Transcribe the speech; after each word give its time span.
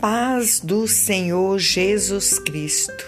paz 0.00 0.60
do 0.60 0.88
Senhor 0.88 1.58
Jesus 1.58 2.38
Cristo. 2.38 3.04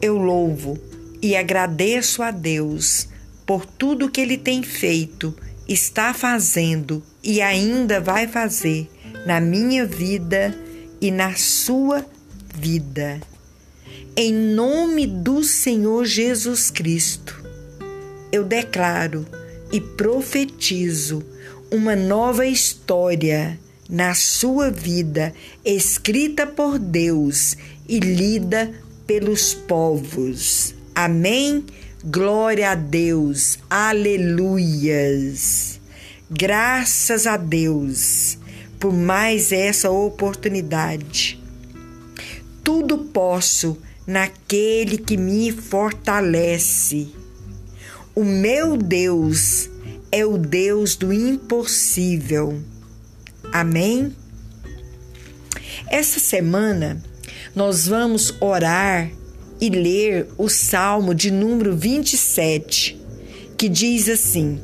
Eu 0.00 0.16
louvo 0.16 0.78
e 1.20 1.34
agradeço 1.34 2.22
a 2.22 2.30
Deus 2.30 3.08
por 3.44 3.66
tudo 3.66 4.08
que 4.08 4.20
Ele 4.20 4.38
tem 4.38 4.62
feito, 4.62 5.34
está 5.68 6.14
fazendo 6.14 7.02
e 7.24 7.42
ainda 7.42 8.00
vai 8.00 8.28
fazer 8.28 8.88
na 9.26 9.40
minha 9.40 9.84
vida 9.84 10.56
e 11.00 11.10
na 11.10 11.34
sua 11.34 12.06
vida. 12.54 13.20
Em 14.16 14.32
nome 14.32 15.08
do 15.08 15.42
Senhor 15.42 16.04
Jesus 16.04 16.70
Cristo, 16.70 17.42
eu 18.30 18.44
declaro 18.44 19.26
e 19.72 19.80
profetizo 19.80 21.24
uma 21.68 21.96
nova 21.96 22.46
história 22.46 23.58
na 23.92 24.14
sua 24.14 24.70
vida, 24.70 25.34
escrita 25.62 26.46
por 26.46 26.78
Deus 26.78 27.58
e 27.86 27.98
lida 28.00 28.72
pelos 29.06 29.52
povos. 29.52 30.74
Amém? 30.94 31.62
Glória 32.02 32.70
a 32.70 32.74
Deus. 32.74 33.58
Aleluias. 33.68 34.98
Graças 36.30 37.26
a 37.26 37.36
Deus 37.36 38.38
por 38.80 38.94
mais 38.94 39.52
essa 39.52 39.90
oportunidade. 39.90 41.38
Tudo 42.64 42.96
posso 42.96 43.76
naquele 44.06 44.96
que 44.96 45.18
me 45.18 45.52
fortalece. 45.52 47.08
O 48.14 48.24
meu 48.24 48.78
Deus 48.78 49.68
é 50.10 50.24
o 50.24 50.38
Deus 50.38 50.96
do 50.96 51.12
impossível. 51.12 52.71
Amém? 53.52 54.16
Essa 55.90 56.18
semana 56.18 57.02
nós 57.54 57.86
vamos 57.86 58.34
orar 58.40 59.10
e 59.60 59.68
ler 59.68 60.26
o 60.38 60.48
Salmo 60.48 61.14
de 61.14 61.30
número 61.30 61.76
27, 61.76 62.98
que 63.58 63.68
diz 63.68 64.08
assim: 64.08 64.58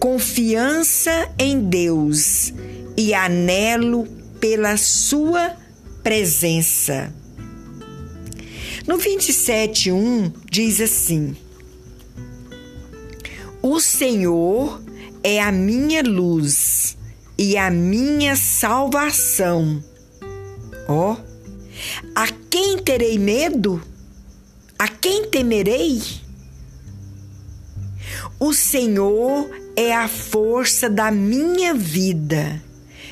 Confiança 0.00 1.30
em 1.38 1.60
Deus 1.60 2.52
e 2.96 3.14
anelo 3.14 4.08
pela 4.40 4.76
Sua 4.76 5.54
presença. 6.02 7.14
No 8.88 8.98
27:1 8.98 10.32
diz 10.50 10.80
assim: 10.80 11.36
O 13.62 13.78
Senhor 13.78 14.82
é 15.22 15.40
a 15.40 15.52
minha 15.52 16.02
luz 16.02 16.75
e 17.38 17.56
a 17.56 17.70
minha 17.70 18.36
salvação. 18.36 19.82
Ó, 20.88 21.12
oh, 21.12 21.16
a 22.14 22.28
quem 22.50 22.78
terei 22.78 23.18
medo? 23.18 23.82
A 24.78 24.88
quem 24.88 25.28
temerei? 25.28 26.02
O 28.38 28.52
Senhor 28.52 29.50
é 29.74 29.94
a 29.94 30.08
força 30.08 30.88
da 30.88 31.10
minha 31.10 31.74
vida. 31.74 32.62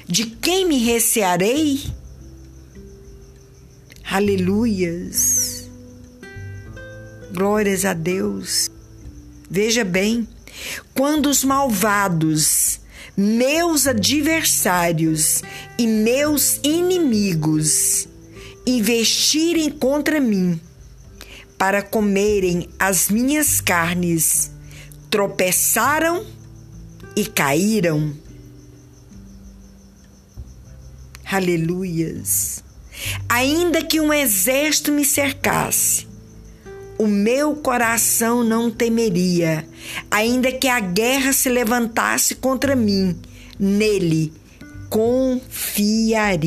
De 0.07 0.27
quem 0.27 0.67
me 0.67 0.79
recearei? 0.79 1.83
Aleluias. 4.05 5.69
Glórias 7.33 7.85
a 7.85 7.95
Deus. 7.95 8.71
Veja 9.51 9.85
bem, 9.85 10.29
quando 10.95 11.29
os 11.29 11.43
malvados 11.43 12.81
meus 13.17 13.87
adversários 13.87 15.43
e 15.79 15.87
meus 15.87 16.59
inimigos 16.63 18.09
investirem 18.67 19.71
contra 19.71 20.21
mim 20.21 20.61
para 21.59 21.83
comerem 21.83 22.69
as 22.79 23.09
minhas 23.09 23.61
carnes, 23.61 24.51
tropeçaram 25.11 26.27
e 27.17 27.25
caíram. 27.25 28.15
Aleluias. 31.25 32.63
Ainda 33.29 33.83
que 33.85 34.01
um 34.01 34.13
exército 34.13 34.93
me 34.93 35.05
cercasse, 35.05 36.07
o 36.99 37.07
meu 37.07 37.55
coração 37.57 38.45
não 38.45 38.71
temeria, 38.71 39.67
ainda 40.11 40.53
que 40.53 40.69
a 40.69 40.81
guerra 40.81 41.33
se 41.33 41.49
levantasse 41.49 42.35
contra 42.35 42.77
mim, 42.77 43.17
nele 43.59 44.33
confiaria. 44.89 46.41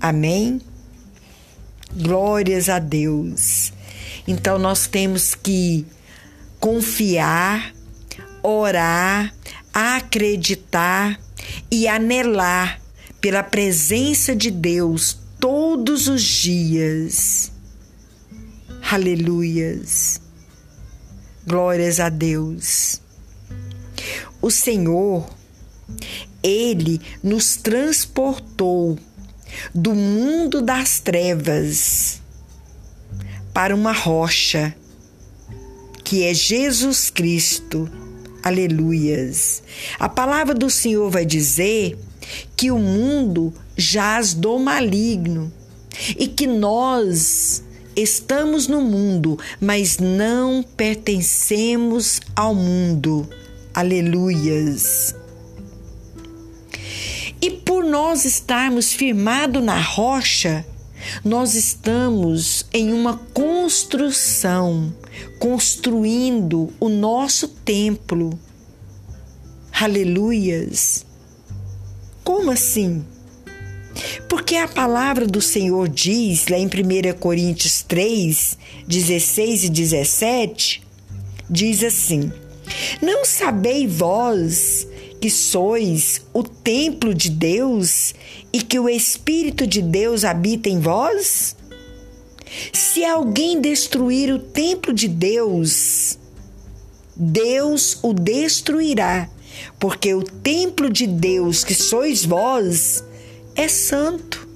Amém? 0.00 0.60
Glórias 1.94 2.68
a 2.68 2.78
Deus. 2.78 3.72
Então 4.26 4.58
nós 4.58 4.86
temos 4.86 5.34
que 5.34 5.86
confiar, 6.60 7.72
orar, 8.42 9.32
acreditar 9.72 11.20
e 11.70 11.86
anelar 11.86 12.80
pela 13.20 13.42
presença 13.42 14.34
de 14.34 14.50
Deus 14.50 15.18
todos 15.38 16.08
os 16.08 16.22
dias. 16.22 17.52
Aleluias. 18.90 20.18
Glórias 21.46 22.00
a 22.00 22.08
Deus. 22.08 23.02
O 24.40 24.50
Senhor, 24.50 25.28
Ele 26.42 26.98
nos 27.22 27.56
transportou 27.56 28.98
do 29.74 29.94
mundo 29.94 30.62
das 30.62 31.00
trevas 31.00 32.22
para 33.52 33.76
uma 33.76 33.92
rocha, 33.92 34.74
que 36.02 36.24
é 36.24 36.32
Jesus 36.32 37.10
Cristo. 37.10 37.90
Aleluias. 38.42 39.62
A 40.00 40.08
palavra 40.08 40.54
do 40.54 40.70
Senhor 40.70 41.10
vai 41.10 41.26
dizer 41.26 41.98
que 42.56 42.70
o 42.70 42.78
mundo 42.78 43.52
jaz 43.76 44.32
do 44.32 44.58
maligno 44.58 45.52
e 46.16 46.26
que 46.26 46.46
nós 46.46 47.67
Estamos 48.00 48.68
no 48.68 48.80
mundo, 48.80 49.36
mas 49.60 49.98
não 49.98 50.62
pertencemos 50.62 52.20
ao 52.36 52.54
mundo. 52.54 53.28
Aleluias. 53.74 55.16
E 57.42 57.50
por 57.50 57.82
nós 57.82 58.24
estarmos 58.24 58.92
firmados 58.92 59.60
na 59.64 59.80
rocha, 59.80 60.64
nós 61.24 61.56
estamos 61.56 62.66
em 62.72 62.92
uma 62.92 63.16
construção, 63.34 64.94
construindo 65.40 66.72
o 66.78 66.88
nosso 66.88 67.48
templo. 67.48 68.38
Aleluias. 69.72 71.04
Como 72.22 72.52
assim? 72.52 73.04
Porque 74.28 74.56
a 74.56 74.68
palavra 74.68 75.26
do 75.26 75.40
Senhor 75.40 75.88
diz, 75.88 76.48
lá 76.48 76.58
em 76.58 76.66
1 76.66 77.18
Coríntios 77.18 77.82
3, 77.82 78.58
16 78.86 79.64
e 79.64 79.68
17, 79.68 80.82
diz 81.48 81.82
assim: 81.82 82.32
Não 83.02 83.24
sabeis 83.24 83.92
vós 83.92 84.86
que 85.20 85.30
sois 85.30 86.22
o 86.32 86.42
templo 86.42 87.12
de 87.12 87.30
Deus 87.30 88.14
e 88.52 88.62
que 88.62 88.78
o 88.78 88.88
Espírito 88.88 89.66
de 89.66 89.82
Deus 89.82 90.24
habita 90.24 90.68
em 90.68 90.78
vós? 90.78 91.56
Se 92.72 93.04
alguém 93.04 93.60
destruir 93.60 94.32
o 94.32 94.38
templo 94.38 94.92
de 94.92 95.06
Deus, 95.08 96.18
Deus 97.14 97.98
o 98.02 98.12
destruirá, 98.12 99.28
porque 99.78 100.14
o 100.14 100.22
templo 100.22 100.88
de 100.88 101.06
Deus 101.06 101.64
que 101.64 101.74
sois 101.74 102.24
vós 102.24 103.04
é 103.58 103.66
santo. 103.66 104.46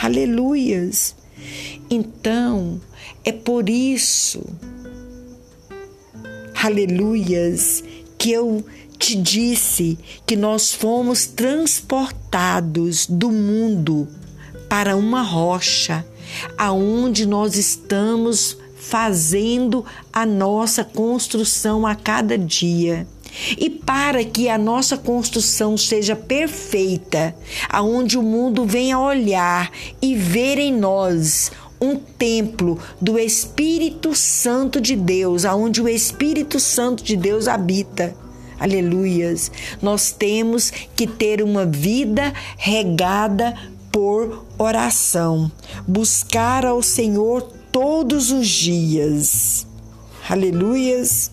Aleluias. 0.00 1.16
Então, 1.90 2.80
é 3.24 3.32
por 3.32 3.68
isso, 3.68 4.44
aleluias, 6.54 7.82
que 8.16 8.30
eu 8.30 8.64
te 8.96 9.16
disse 9.16 9.98
que 10.24 10.36
nós 10.36 10.72
fomos 10.72 11.26
transportados 11.26 13.06
do 13.06 13.30
mundo 13.32 14.08
para 14.68 14.96
uma 14.96 15.22
rocha, 15.22 16.06
aonde 16.56 17.26
nós 17.26 17.56
estamos 17.56 18.56
fazendo 18.76 19.84
a 20.12 20.24
nossa 20.24 20.84
construção 20.84 21.84
a 21.84 21.96
cada 21.96 22.38
dia. 22.38 23.04
E 23.58 23.70
para 23.70 24.24
que 24.24 24.48
a 24.48 24.58
nossa 24.58 24.96
construção 24.96 25.76
seja 25.76 26.14
perfeita, 26.14 27.34
aonde 27.68 28.18
o 28.18 28.22
mundo 28.22 28.64
venha 28.64 28.98
olhar 28.98 29.70
e 30.00 30.14
ver 30.14 30.58
em 30.58 30.72
nós 30.72 31.50
um 31.80 31.96
templo 31.96 32.78
do 33.00 33.18
Espírito 33.18 34.14
Santo 34.14 34.80
de 34.80 34.94
Deus, 34.94 35.44
aonde 35.44 35.82
o 35.82 35.88
Espírito 35.88 36.60
Santo 36.60 37.02
de 37.02 37.16
Deus 37.16 37.48
habita. 37.48 38.14
Aleluias. 38.60 39.50
Nós 39.82 40.12
temos 40.12 40.70
que 40.94 41.08
ter 41.08 41.42
uma 41.42 41.66
vida 41.66 42.32
regada 42.56 43.52
por 43.90 44.46
oração, 44.56 45.50
buscar 45.86 46.64
ao 46.64 46.80
Senhor 46.80 47.42
todos 47.72 48.30
os 48.30 48.46
dias. 48.46 49.66
Aleluias. 50.30 51.31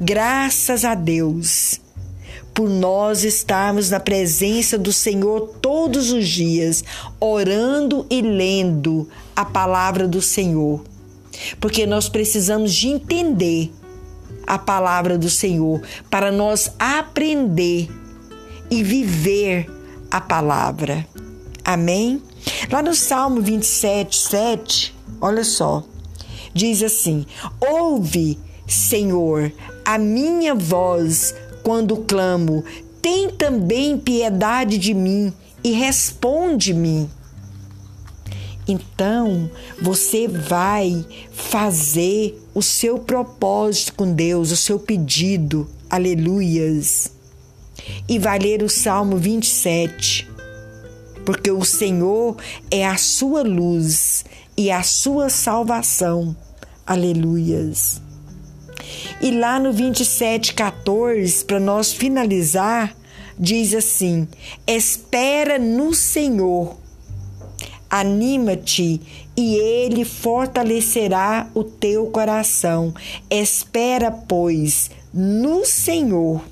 Graças 0.00 0.84
a 0.84 0.94
Deus 0.94 1.80
por 2.52 2.70
nós 2.70 3.22
estarmos 3.22 3.90
na 3.90 4.00
presença 4.00 4.78
do 4.78 4.92
Senhor 4.92 5.56
todos 5.60 6.10
os 6.10 6.26
dias, 6.26 6.82
orando 7.20 8.06
e 8.08 8.22
lendo 8.22 9.08
a 9.34 9.44
palavra 9.44 10.08
do 10.08 10.22
Senhor. 10.22 10.82
Porque 11.60 11.86
nós 11.86 12.08
precisamos 12.08 12.74
de 12.74 12.88
entender 12.88 13.70
a 14.46 14.58
palavra 14.58 15.18
do 15.18 15.28
Senhor 15.28 15.82
para 16.08 16.32
nós 16.32 16.72
aprender 16.78 17.90
e 18.70 18.82
viver 18.82 19.70
a 20.10 20.20
palavra. 20.20 21.06
Amém? 21.64 22.22
Lá 22.70 22.80
no 22.80 22.94
Salmo 22.94 23.42
27, 23.42 24.16
7, 24.16 24.94
olha 25.20 25.44
só, 25.44 25.84
diz 26.54 26.82
assim: 26.82 27.26
Ouve, 27.60 28.38
Senhor, 28.66 29.52
a 29.84 29.98
minha 29.98 30.54
voz 30.54 31.34
quando 31.62 31.96
clamo, 31.96 32.64
tem 33.02 33.30
também 33.30 33.98
piedade 33.98 34.78
de 34.78 34.94
mim 34.94 35.32
e 35.64 35.72
responde-me. 35.72 37.10
Então, 38.68 39.50
você 39.80 40.26
vai 40.26 41.04
fazer 41.32 42.40
o 42.54 42.62
seu 42.62 42.98
propósito 42.98 43.94
com 43.94 44.12
Deus, 44.12 44.50
o 44.50 44.56
seu 44.56 44.78
pedido, 44.78 45.68
aleluias. 45.90 47.12
E 48.08 48.18
vai 48.18 48.38
ler 48.38 48.62
o 48.62 48.68
Salmo 48.68 49.16
27, 49.16 50.28
porque 51.24 51.50
o 51.50 51.64
Senhor 51.64 52.36
é 52.70 52.86
a 52.86 52.96
sua 52.96 53.42
luz 53.42 54.24
e 54.56 54.70
a 54.70 54.82
sua 54.82 55.28
salvação, 55.28 56.36
aleluias. 56.84 58.05
E 59.20 59.30
lá 59.30 59.58
no 59.58 59.72
27,14, 59.72 61.44
para 61.44 61.60
nós 61.60 61.92
finalizar, 61.92 62.94
diz 63.38 63.74
assim: 63.74 64.28
Espera 64.66 65.58
no 65.58 65.94
Senhor, 65.94 66.76
anima-te 67.88 69.00
e 69.36 69.56
Ele 69.56 70.04
fortalecerá 70.04 71.50
o 71.54 71.62
teu 71.62 72.06
coração. 72.06 72.94
Espera, 73.30 74.10
pois, 74.10 74.90
no 75.12 75.64
Senhor. 75.64 76.42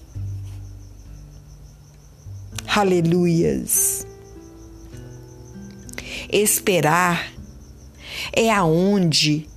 Aleluias. 2.66 4.06
Esperar 6.30 7.32
é 8.32 8.50
aonde 8.50 9.48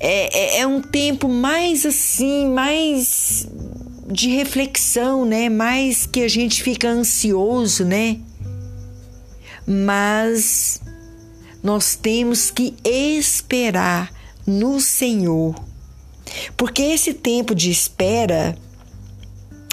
é, 0.00 0.56
é, 0.56 0.60
é 0.60 0.66
um 0.66 0.80
tempo 0.80 1.28
mais 1.28 1.84
assim, 1.84 2.48
mais 2.48 3.46
de 4.06 4.30
reflexão, 4.30 5.26
né? 5.26 5.50
Mais 5.50 6.06
que 6.06 6.22
a 6.22 6.28
gente 6.28 6.62
fica 6.62 6.88
ansioso, 6.88 7.84
né? 7.84 8.18
Mas 9.66 10.80
nós 11.62 11.94
temos 11.94 12.50
que 12.50 12.74
esperar 12.82 14.10
no 14.46 14.80
Senhor. 14.80 15.54
Porque 16.56 16.82
esse 16.82 17.12
tempo 17.12 17.54
de 17.54 17.70
espera, 17.70 18.56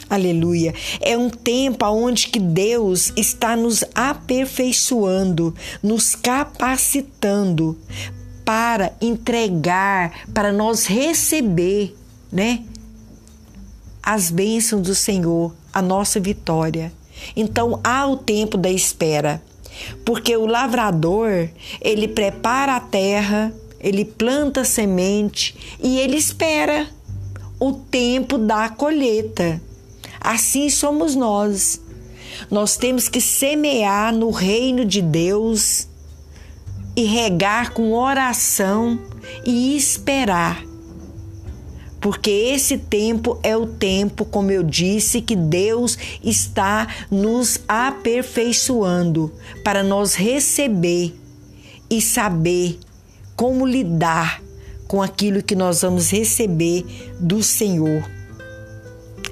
aleluia, 0.09 0.73
é 0.99 1.17
um 1.17 1.29
tempo 1.29 1.85
onde 1.85 2.27
que 2.27 2.39
Deus 2.39 3.13
está 3.15 3.55
nos 3.55 3.83
aperfeiçoando, 3.95 5.55
nos 5.81 6.15
capacitando 6.15 7.77
para 8.47 8.93
entregar, 9.01 10.21
para 10.33 10.53
nós 10.53 10.85
receber, 10.85 11.93
né? 12.31 12.63
As 14.01 14.31
bênçãos 14.31 14.87
do 14.87 14.95
Senhor, 14.95 15.53
a 15.73 15.81
nossa 15.81 16.17
vitória. 16.17 16.93
Então 17.35 17.81
há 17.83 18.07
o 18.07 18.15
tempo 18.15 18.57
da 18.57 18.71
espera, 18.71 19.43
porque 20.05 20.37
o 20.37 20.45
lavrador, 20.45 21.49
ele 21.81 22.07
prepara 22.07 22.77
a 22.77 22.79
terra, 22.79 23.53
ele 23.81 24.05
planta 24.05 24.61
a 24.61 24.65
semente 24.65 25.77
e 25.83 25.99
ele 25.99 26.15
espera 26.15 26.87
o 27.59 27.73
tempo 27.73 28.37
da 28.37 28.69
colheita. 28.69 29.61
Assim 30.21 30.69
somos 30.69 31.15
nós. 31.15 31.81
Nós 32.49 32.77
temos 32.77 33.09
que 33.09 33.19
semear 33.19 34.15
no 34.15 34.29
reino 34.29 34.85
de 34.85 35.01
Deus 35.01 35.89
e 36.97 37.03
regar 37.03 37.73
com 37.73 37.93
oração 37.93 38.99
e 39.45 39.77
esperar. 39.77 40.65
Porque 42.01 42.31
esse 42.31 42.75
tempo 42.75 43.39
é 43.43 43.55
o 43.55 43.67
tempo, 43.67 44.25
como 44.25 44.49
eu 44.49 44.63
disse, 44.63 45.21
que 45.21 45.35
Deus 45.35 45.95
está 46.23 46.87
nos 47.11 47.59
aperfeiçoando 47.67 49.31
para 49.63 49.83
nós 49.83 50.15
receber 50.15 51.15
e 51.87 52.01
saber 52.01 52.79
como 53.35 53.65
lidar 53.65 54.41
com 54.87 55.01
aquilo 55.01 55.43
que 55.43 55.55
nós 55.55 55.83
vamos 55.83 56.09
receber 56.11 56.83
do 57.19 57.43
Senhor. 57.43 58.09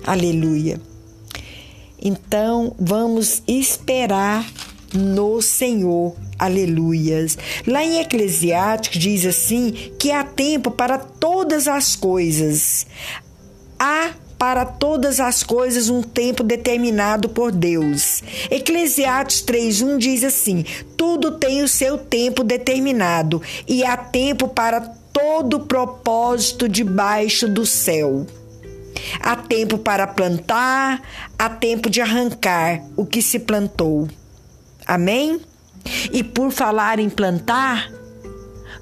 Aleluia. 0.06 0.80
Então, 2.00 2.76
vamos 2.78 3.42
esperar 3.48 4.46
no 4.94 5.42
Senhor 5.42 6.16
Aleluias. 6.38 7.38
Lá 7.66 7.84
em 7.84 8.00
Eclesiásticos 8.00 9.00
diz 9.00 9.26
assim 9.26 9.72
que 9.98 10.12
há 10.12 10.24
tempo 10.24 10.72
para 10.72 10.98
todas 10.98 11.68
as 11.68 11.96
coisas. 11.96 12.86
Há 13.80 14.12
para 14.38 14.66
todas 14.66 15.20
as 15.20 15.44
coisas 15.44 15.90
um 15.90 16.02
tempo 16.02 16.44
determinado 16.44 17.30
por 17.30 17.52
Deus. 17.52 18.22
Eclesiastes 18.52 19.42
3:1 19.44 19.98
diz 19.98 20.24
assim: 20.24 20.66
Tudo 20.98 21.32
tem 21.38 21.64
o 21.64 21.68
seu 21.68 21.98
tempo 21.98 22.44
determinado 22.44 23.42
e 23.68 23.84
há 23.86 23.96
tempo 23.96 24.48
para 24.48 24.82
todo 25.14 25.62
propósito 25.62 26.68
debaixo 26.68 27.48
do 27.48 27.66
céu. 27.66 28.28
Há 29.22 29.36
tempo 29.36 29.78
para 29.78 30.06
plantar, 30.06 31.02
há 31.38 31.50
tempo 31.50 31.90
de 31.90 32.02
arrancar 32.02 32.84
o 32.96 33.06
que 33.06 33.22
se 33.22 33.40
plantou. 33.40 34.08
Amém? 34.86 35.40
E 36.12 36.24
por 36.24 36.52
falar 36.52 37.00
em 37.00 37.10
plantar, 37.10 37.92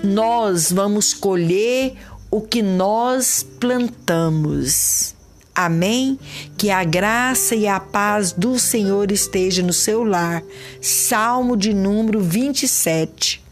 nós 0.03 0.71
vamos 0.71 1.13
colher 1.13 1.95
o 2.31 2.41
que 2.41 2.61
nós 2.61 3.45
plantamos. 3.59 5.13
Amém? 5.55 6.17
Que 6.57 6.71
a 6.71 6.83
graça 6.83 7.55
e 7.55 7.67
a 7.67 7.79
paz 7.79 8.31
do 8.31 8.57
Senhor 8.57 9.11
esteja 9.11 9.61
no 9.61 9.73
seu 9.73 10.03
lar. 10.03 10.41
Salmo 10.81 11.55
de 11.55 11.73
número 11.73 12.19
27. 12.21 13.42